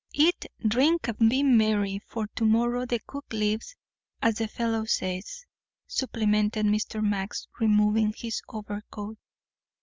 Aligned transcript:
"Eat, 0.15 0.45
drink, 0.67 1.07
and 1.07 1.29
be 1.29 1.43
merry, 1.43 1.99
for 2.07 2.25
to 2.33 2.43
morrow 2.43 2.87
the 2.87 2.97
cook 3.05 3.31
leaves, 3.31 3.75
as 4.19 4.39
the 4.39 4.47
fellow 4.47 4.83
says," 4.83 5.45
supplemented 5.85 6.65
Mr. 6.65 7.03
Max, 7.03 7.47
removing 7.59 8.11
his 8.17 8.41
overcoat. 8.49 9.19